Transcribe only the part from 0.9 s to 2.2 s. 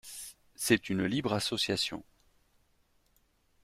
libre association.